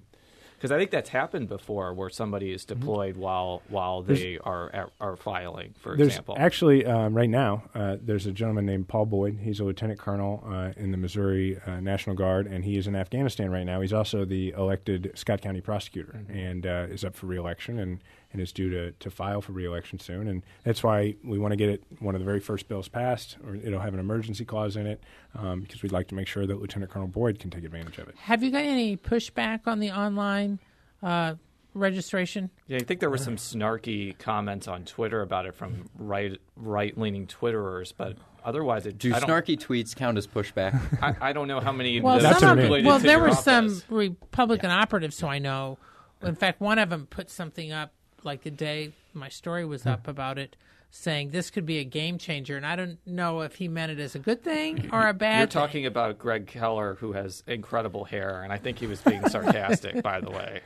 [0.59, 4.91] Because I think that's happened before, where somebody is deployed while while they are are,
[5.01, 6.35] are filing, for There's example.
[6.37, 9.39] actually um, right now uh, there's a gentleman named Paul Boyd.
[9.41, 12.97] He's a lieutenant colonel uh, in the Missouri uh, National Guard, and he is in
[12.97, 13.81] Afghanistan right now.
[13.81, 18.43] He's also the elected Scott County prosecutor, and uh, is up for reelection and, and
[18.43, 20.29] is due to, to file for reelection soon.
[20.29, 23.39] And that's why we want to get it one of the very first bills passed,
[23.47, 25.03] or it'll have an emergency clause in it,
[25.35, 28.09] um, because we'd like to make sure that Lieutenant Colonel Boyd can take advantage of
[28.09, 28.17] it.
[28.19, 30.59] Have you got any pushback on the online
[31.03, 31.37] uh,
[31.73, 32.51] registration?
[32.67, 36.97] yeah, I think there were some snarky comments on Twitter about it from right right
[36.99, 40.79] leaning Twitterers, but otherwise, it Do I snarky tweets count as pushback?
[41.03, 42.01] I, I don't know how many.
[42.01, 43.85] Well, that some of, well, to there your were some office.
[43.89, 45.79] Republican operatives who I know.
[46.21, 47.93] In fact, one of them put something up
[48.25, 49.91] like the day my story was Hmm.
[49.91, 50.57] up about it,
[50.91, 53.99] saying this could be a game changer, and I don't know if he meant it
[54.01, 55.39] as a good thing or a bad.
[55.39, 55.53] You're thing.
[55.53, 60.03] talking about Gregg Keller, who has incredible hair, and I think he was being sarcastic,
[60.03, 60.61] by the way.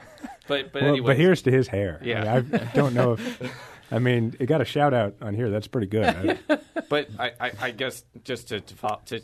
[0.49, 1.99] But but Well, anyway, but here's to his hair.
[2.01, 2.41] I Yeah.
[2.41, 3.53] mean, I, don't know if.
[3.91, 5.51] I mean, it got a shout out on here.
[5.51, 6.39] That's pretty good.
[6.49, 9.23] I- But I, I, I guess just to, to to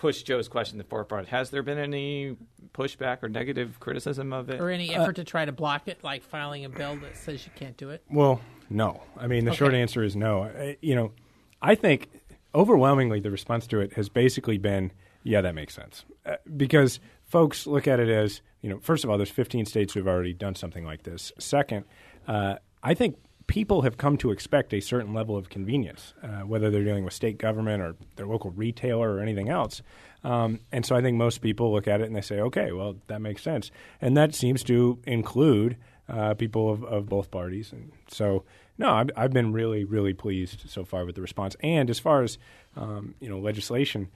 [0.00, 2.34] push Jo's question to the forefront, has there been any
[2.72, 4.58] pushback or negative criticism of it?
[4.58, 7.52] or any effort to try to block it, like filing a bill that says you
[7.54, 8.02] can't do it.
[8.10, 9.02] Well, no.
[9.18, 10.44] I mean, the short answer is no.
[10.44, 11.12] I, you know,
[11.60, 12.08] I think
[12.54, 14.90] overwhelmingly the response to it has basically been,
[15.22, 16.06] yeah, that makes sense.
[16.24, 19.92] Uh, because folks look at it as, you know, first of all, there's 15 states
[19.92, 21.30] who've already done something like this.
[21.38, 21.84] Second,
[22.26, 23.18] uh, I think
[23.50, 27.12] people have come to expect a certain level of convenience, uh, whether they're dealing with
[27.12, 29.82] state government or their local retailer or anything else.
[30.22, 32.94] Um, and so I think most people look at it and they say, okay, well,
[33.08, 33.72] that makes sense.
[34.00, 35.76] And that seems to include
[36.08, 37.72] uh, people of, of both parties.
[37.72, 38.44] And so,
[38.78, 41.56] no, I've, I've been really, really pleased so far with the response.
[41.60, 42.38] And as far as
[42.76, 44.10] um, you know, legislation,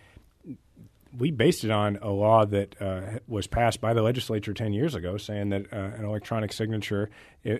[1.16, 4.94] we based it on a law that uh, was passed by the legislature 10 years
[4.94, 7.10] ago saying that uh, an electronic signature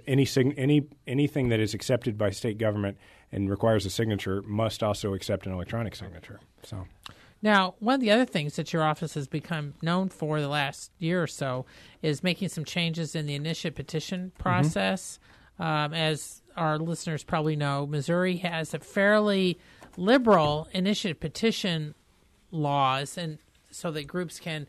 [0.07, 2.97] any sign- any anything that is accepted by state government
[3.31, 6.40] and requires a signature must also accept an electronic signature.
[6.62, 6.87] So.
[7.43, 10.90] Now, one of the other things that your office has become known for the last
[10.99, 11.67] year or so
[12.01, 15.19] is making some changes in the initiative petition process.
[15.59, 19.59] Um, as our listeners probably know, Missouri has a fairly
[19.99, 21.95] liberal initiative petition
[22.51, 23.38] laws, and
[23.75, 24.67] so that groups can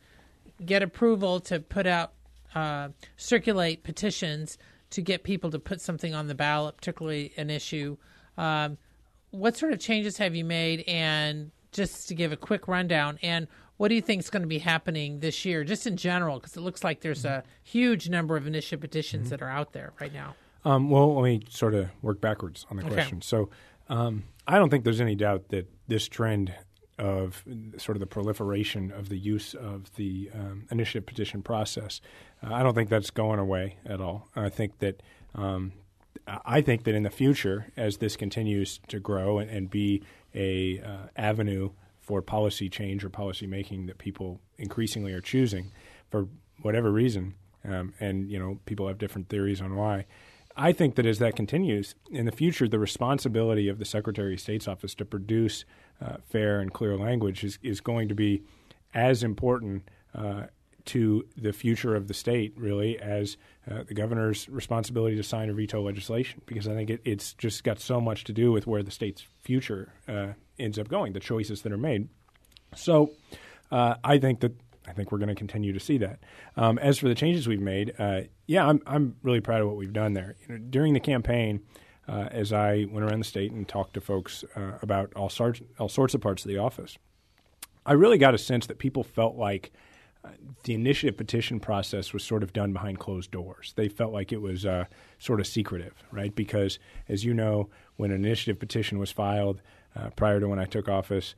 [0.66, 2.14] get approval to put out,
[2.54, 4.58] uh, circulate petitions
[4.92, 7.98] to get people to put something on the ballot, particularly an issue.
[8.38, 8.78] Um,
[9.32, 13.48] what sort of changes have you made and just to give a quick rundown and
[13.78, 16.56] what do you think is going to be happening this year just in general because
[16.56, 20.14] it looks like there's a huge number of initiative petitions that are out there right
[20.14, 22.94] now Um, well, let me sort of work backwards on the Okay.
[22.96, 23.22] question.
[23.22, 23.50] So,
[23.90, 26.54] um, I don't think there's any doubt that this trend
[26.98, 27.44] of
[27.78, 32.02] sort of the proliferation of the use of the um, initiative petition process,
[32.44, 34.30] uh, I don't think that's going away at all.
[34.36, 35.02] I think that
[35.34, 35.74] um,
[36.28, 40.04] I think that in the future, as this continues to grow and, and be
[40.34, 45.72] a uh, avenue for policy change or policy making that people increasingly are choosing
[46.10, 46.28] for
[46.62, 50.06] whatever reason, um, and you know people have different theories on why.
[50.58, 54.40] I think that as that continues in the future, the responsibility of the Secretary of
[54.40, 55.66] State's office to produce
[56.02, 58.42] uh, fair and clear language is, is going to be
[58.94, 60.44] as important uh,
[60.86, 63.38] to the future of the state, really, as
[63.70, 67.64] uh, the governor's responsibility to sign or veto legislation, because I think it, it's just
[67.64, 71.20] got so much to do with where the state's future uh, ends up going, the
[71.20, 72.08] choices that are made.
[72.76, 73.12] So
[73.72, 74.54] uh, I think that
[74.88, 76.20] I think we're going to continue to see that.
[76.58, 79.78] Um, as for the changes we've made, uh, yeah, I'm I'm really proud of what
[79.78, 80.36] we've done there.
[80.42, 81.62] You know, during the campaign,
[82.08, 85.62] uh, as I went around the state and talked to folks uh, about all sorts
[85.80, 86.98] all sorts of parts of the office,
[87.86, 89.72] I really got a sense that people felt like
[90.24, 90.30] uh,
[90.64, 93.74] the initiative petition process was sort of done behind closed doors.
[93.76, 94.86] They felt like it was uh,
[95.20, 96.34] sort of secretive, right?
[96.34, 99.62] Because, as you know, when an initiative petition was filed,
[99.96, 101.36] uh, prior to when I took office.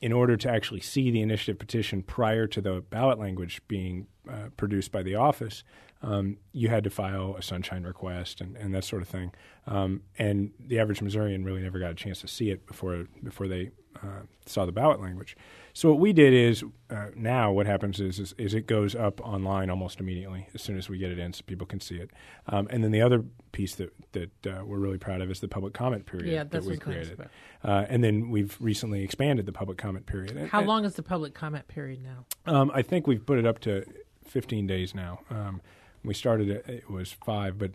[0.00, 4.48] In order to actually see the initiative petition prior to the ballot language being uh,
[4.56, 5.62] produced by the office,
[6.00, 9.32] um, you had to file a sunshine request and, and that sort of thing.
[9.66, 13.48] Um, and the average Missourian really never got a chance to see it before before
[13.48, 15.36] they uh, saw the ballot language.
[15.72, 19.20] So what we did is uh, now what happens is, is, is it goes up
[19.20, 22.10] online almost immediately as soon as we get it in, so people can see it.
[22.48, 25.48] Um, and then the other piece that that uh, we're really proud of is the
[25.48, 27.28] public comment period Yeah, that we what I was created.
[27.62, 30.36] Uh, and then we've recently expanded the public comment period.
[30.36, 32.24] And- How and, long is the public comment period now?
[32.52, 33.84] Um, I think we've put it up to
[34.24, 35.20] 15 days now.
[35.30, 35.60] Um,
[36.02, 37.72] we started it; it was five, but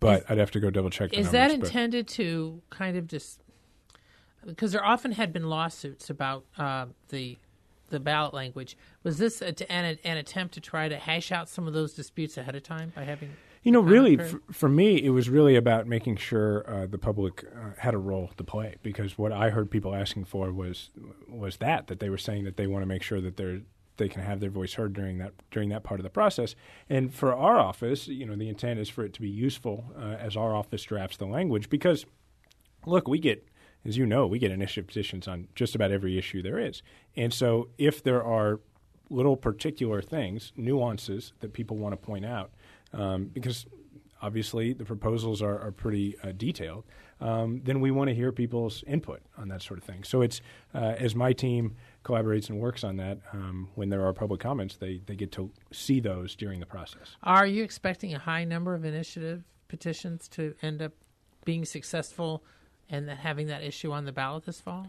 [0.00, 1.10] but I'd have to go double check.
[1.10, 3.43] The Is that numbers, but- intended to kind of just
[4.46, 7.38] because there often had been lawsuits about uh, the
[7.90, 8.76] the ballot language?
[9.02, 12.36] Was this a, an, an attempt to try to hash out some of those disputes
[12.36, 13.30] ahead of time by having?
[13.62, 17.44] You know, really, for, for me, it was really about making sure uh, the public
[17.44, 18.76] uh, had a role to play.
[18.82, 20.90] Because what I heard people asking for was
[21.28, 23.60] was that that they were saying that they want to make sure that they're
[23.96, 26.54] they can have their voice heard during that during that part of the process.
[26.90, 30.16] And for our office, you know, the intent is for it to be useful uh,
[30.18, 31.70] as our office drafts the language.
[31.70, 32.04] Because
[32.86, 33.46] look, we get,
[33.84, 36.82] as you know, we get initiative petitions on just about every issue there is.
[37.16, 38.60] And so if there are
[39.10, 42.50] little particular things, nuances that people want to point out,
[42.92, 43.66] um, because
[44.22, 46.84] obviously the proposals are, are pretty uh, detailed,
[47.20, 50.02] um, then we want to hear people's input on that sort of thing.
[50.02, 50.40] So it's
[50.74, 54.76] uh, as my team collaborates and works on that, um, when there are public comments,
[54.76, 57.16] they, they get to see those during the process.
[57.22, 60.92] Are you expecting a high number of initiative petitions to end up
[61.44, 62.42] being successful
[62.90, 64.86] and then having that issue on the ballot this fall?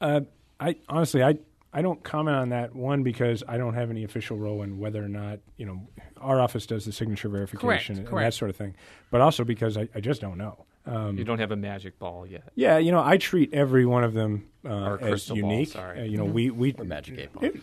[0.00, 0.20] Uh,
[0.60, 1.38] I honestly, I
[1.72, 5.04] I don't comment on that one because I don't have any official role in whether
[5.04, 5.86] or not you know
[6.20, 8.74] our office does the signature verification and that sort of thing.
[9.10, 10.64] But also because I, I just don't know.
[10.86, 12.44] Um, You don't have a magic ball yet.
[12.54, 15.68] yeah, you know, I treat every one of them uh, as crystal ball, unique.
[15.68, 16.00] sorry.
[16.00, 17.44] Uh, you know, we we Or Magic Eight Ball.
[17.44, 17.56] It,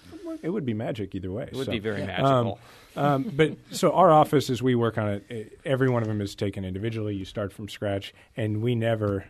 [0.43, 1.43] it would be magic either way.
[1.51, 1.71] It would so.
[1.71, 2.59] be very Um, magical.
[2.95, 6.35] um, but so our office, as we work on it, every one of them is
[6.35, 7.15] taken individually.
[7.15, 9.25] You start from scratch, and we never,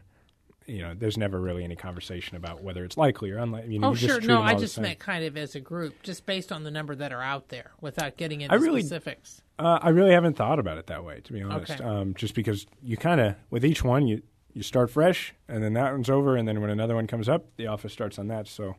[0.67, 3.73] you know, there's never really any conversation about whether it's likely or unlikely.
[3.73, 4.17] You know, Oh, you just sure.
[4.19, 6.95] treat No, I just meant kind of as a group, just based on the number
[6.95, 9.41] that are out there, without getting into I really- specifics.
[9.57, 11.71] Uh, I really haven't thought about it that way, to be honest.
[11.71, 11.83] Okay.
[11.83, 14.21] Um, just because you kind of, with each one, you
[14.53, 17.45] you start fresh, and then that one's over, and then when another one comes up,
[17.57, 18.47] the office starts on that.
[18.47, 18.75] So,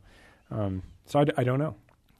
[0.49, 1.75] um, so I, d- I don't know.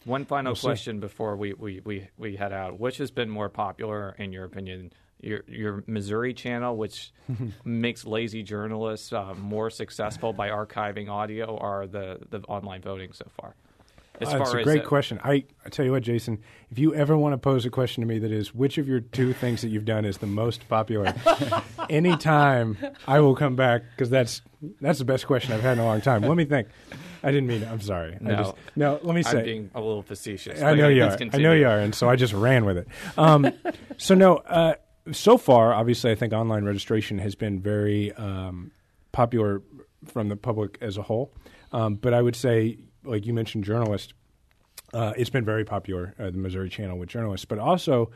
[0.06, 0.67] One final We'll see.
[0.67, 2.80] question before we, we, we, we head out.
[2.80, 4.93] Which has been more popular, in your opinion?
[5.19, 7.12] Your, your Missouri channel, which
[7.65, 13.25] makes lazy journalists uh, more successful by archiving audio, or the, the online voting so
[13.39, 13.56] far?
[14.19, 15.19] As Uh, it's a as great uh, question.
[15.23, 16.39] I, I tell you what, Jason,
[16.71, 18.99] if you ever want to pose a question to me that is, which of your
[18.99, 21.13] two things that you've done is the most popular,
[21.89, 22.77] anytime
[23.08, 24.41] I will come back because that's
[24.82, 26.23] that's the best question I've had in a long time.
[26.23, 26.67] Let me think.
[27.23, 27.69] I didn't mean it.
[27.69, 28.15] I'm sorry.
[28.15, 28.36] I No.
[28.36, 29.39] just, no, let me say.
[29.39, 30.62] I'm being a little facetious.
[30.62, 31.30] I know you let's are.
[31.34, 32.88] I know you are, and so I just ran with it.
[33.17, 33.51] Um,
[33.97, 34.75] so no, uh,
[35.12, 38.72] so far, obviously, I think online registration has been very um,
[39.12, 39.62] popular
[40.06, 41.34] from the public as a whole.
[41.72, 44.13] Um, but I would say, like you mentioned, journalists.
[44.93, 48.10] Uh, it's been very popular, uh, the Missouri Channel with journalists, but also,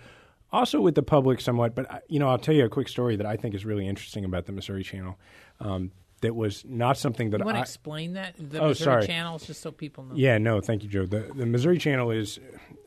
[0.53, 1.75] also with the public somewhat.
[1.75, 4.23] But you know, I'll tell you a quick story that I think is really interesting
[4.23, 5.19] about the Missouri Channel.
[5.59, 7.63] Um, that was not something that You want to I.
[7.63, 8.35] explain that?
[8.37, 9.07] The Oh, Missouri sorry.
[9.07, 10.15] channels, just so people know.
[10.15, 11.05] Yeah, no, thank you, Jo.
[11.05, 12.39] The, the Missouri Channel is.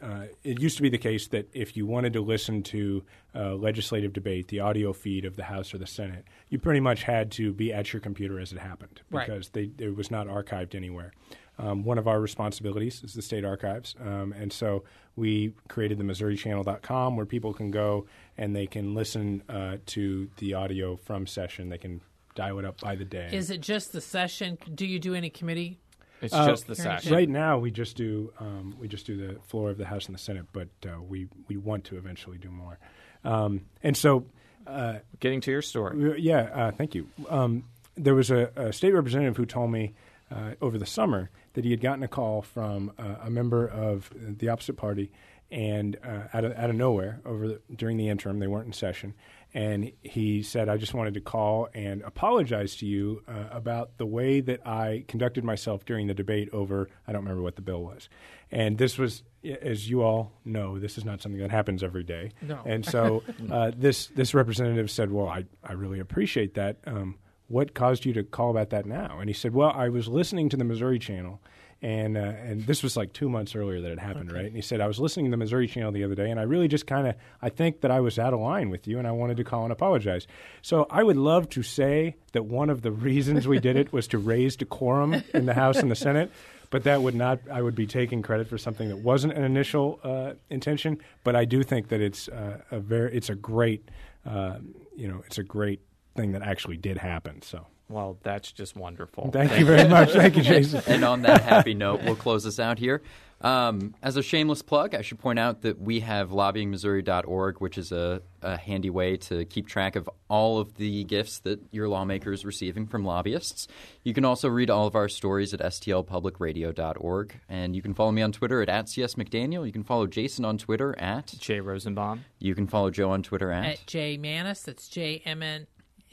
[0.02, 3.02] Uh, it used to be the case that if you wanted to listen to
[3.34, 7.04] uh, legislative debate, the audio feed of the House or the Senate, you pretty much
[7.04, 9.26] had to be at your computer as it happened Right.
[9.26, 11.12] because they, it was not archived anywhere.
[11.58, 14.84] Um, one of our responsibilities is the state archives, um, and so
[15.16, 20.54] we created the MissouriChannel.com where people can go and they can listen uh, to the
[20.54, 21.68] audio from session.
[21.68, 22.00] They can
[22.34, 23.28] dial it up by the day.
[23.32, 24.58] Is it just the session?
[24.74, 25.78] Do you do any committee?
[26.20, 27.12] It's Uh, just the Hearing session.
[27.12, 30.14] Right now, we just do um, we just do the floor of the House and
[30.14, 32.78] the Senate, but uh, we we want to eventually do more.
[33.24, 34.26] Um, and so,
[34.66, 36.20] uh, Getting to your story.
[36.20, 37.08] yeah, uh, thank you.
[37.28, 37.64] Um,
[37.96, 39.94] there was a, a state representative who told me
[40.30, 44.10] uh, over the summer that he had gotten a call from uh, a member of
[44.14, 45.10] the opposite party,
[45.50, 48.72] and uh, out of out of nowhere, over the, during the interim, they weren't in
[48.72, 49.14] session,
[49.54, 54.06] and he said, "I just wanted to call and apologize to you uh, about the
[54.06, 57.82] way that I conducted myself during the debate over I don't remember what the bill
[57.82, 58.08] was,
[58.50, 59.22] and this was."
[59.60, 62.60] As you all know, this is not something that happens every day, No.
[62.64, 66.78] and so uh, this this representative said, "Well, I I really appreciate that.
[66.86, 67.16] Um,
[67.48, 70.48] what caused you to call about that now?" And he said, "Well, I was listening
[70.48, 71.42] to the Missouri Channel,
[71.82, 74.46] And uh, and this was like two months earlier that it happened, right?
[74.46, 76.44] And he said I was listening to the Missouri Channel the other day, and I
[76.44, 79.06] really just kind of I think that I was out of line with you, and
[79.06, 80.26] I wanted to call and apologize.
[80.62, 84.08] So I would love to say that one of the reasons we did it was
[84.08, 86.30] to raise decorum in the House and the Senate
[86.74, 87.38] but that would not.
[87.52, 90.98] I would be taking credit for something that wasn't an initial uh, intention.
[91.22, 93.88] But I do think that it's uh, a very, it's a great,
[94.26, 94.58] uh,
[94.96, 95.82] you know, it's a great
[96.16, 97.42] thing that actually did happen.
[97.42, 97.68] So.
[97.88, 99.30] Well, that's just wonderful.
[99.30, 100.12] Thank, Thank you very much.
[100.12, 100.82] Thank you, Jason.
[100.86, 103.02] and on that happy note, we'll close this out here.
[103.44, 107.92] Um, as a shameless plug, I should point out that we have lobbyingmissouri.org, which is
[107.92, 112.32] a, a, handy way to keep track of all of the gifts that your lawmaker
[112.32, 113.68] is receiving from lobbyists.
[114.02, 117.34] You can also read all of our stories at stlpublicradio.org.
[117.50, 119.66] And you can follow me on Twitter at, at csmcdaniel.
[119.66, 122.24] You can follow Jason on Twitter at Jay Rosenbaum.
[122.38, 124.62] You can follow Jo on Twitter at, at J Mannies.
[124.62, 125.66] That's J M N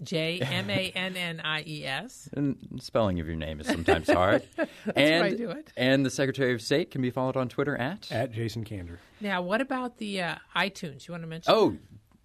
[0.03, 2.29] J M A N N I E S.
[2.35, 4.43] And the spelling of your name is sometimes hard.
[4.55, 5.71] That's and, why I do it.
[5.75, 8.97] And the Secretary of State can be followed on Twitter at at Jason Kander.
[9.19, 11.07] Now, what about the uh, iTunes?
[11.07, 11.53] You want to mention?
[11.53, 11.77] Oh,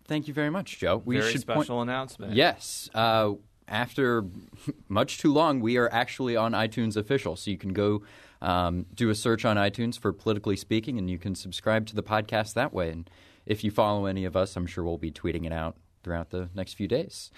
[0.06, 1.02] thank you very much, Jo.
[1.04, 2.34] We very should special point- announcement.
[2.34, 2.88] Yes.
[2.94, 3.32] Uh,
[3.68, 4.24] after
[4.88, 8.02] much too long, we are actually on iTunes official, so you can go
[8.40, 12.02] um, do a search on iTunes for politically speaking, and you can subscribe to the
[12.02, 12.90] podcast that way.
[12.90, 13.08] And
[13.44, 16.48] if you follow any of us, I'm sure we'll be tweeting it out throughout the
[16.54, 17.30] next few days.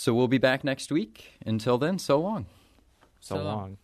[0.00, 1.34] So we'll be back next week.
[1.44, 2.46] Until then, so long.
[3.20, 3.56] So, so long.
[3.58, 3.78] long.